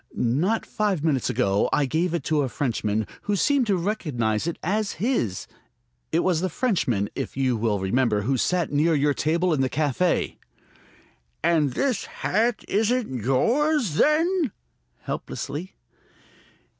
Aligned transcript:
"Not 0.15 0.65
five 0.65 1.03
minutes 1.03 1.29
ago 1.29 1.69
I 1.71 1.85
gave 1.85 2.15
it 2.15 2.23
to 2.23 2.41
a 2.41 2.49
Frenchman, 2.49 3.05
who 3.29 3.35
seemed 3.35 3.67
to 3.67 3.77
recognize 3.77 4.47
it 4.47 4.57
as 4.63 4.93
his. 4.93 5.45
It 6.11 6.21
was 6.23 6.41
the 6.41 6.49
Frenchman, 6.49 7.11
if 7.13 7.37
you 7.37 7.55
will 7.55 7.79
remember, 7.79 8.21
who 8.21 8.35
sat 8.35 8.71
near 8.71 8.95
your 8.95 9.13
table 9.13 9.53
in 9.53 9.61
the 9.61 9.69
café." 9.69 10.37
"And 11.43 11.73
this 11.73 12.05
hat 12.05 12.65
isn't 12.67 13.21
yours, 13.23 13.93
then?" 13.93 14.51
helplessly. 15.01 15.75